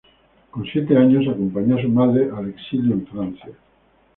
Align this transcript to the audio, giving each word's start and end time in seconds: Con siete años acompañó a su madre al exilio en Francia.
Con 0.49 0.65
siete 0.65 0.97
años 0.97 1.27
acompañó 1.27 1.77
a 1.77 1.81
su 1.83 1.87
madre 1.87 2.27
al 2.35 2.49
exilio 2.49 2.95
en 2.95 3.05
Francia. 3.05 3.49